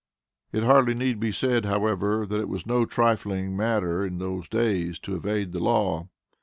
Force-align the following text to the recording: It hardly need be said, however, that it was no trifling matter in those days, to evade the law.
It 0.51 0.63
hardly 0.63 0.95
need 0.95 1.19
be 1.19 1.31
said, 1.31 1.65
however, 1.65 2.25
that 2.25 2.39
it 2.39 2.49
was 2.49 2.65
no 2.65 2.85
trifling 2.87 3.55
matter 3.55 4.03
in 4.03 4.17
those 4.17 4.49
days, 4.49 4.97
to 4.97 5.13
evade 5.15 5.51
the 5.51 5.59
law. 5.59 6.07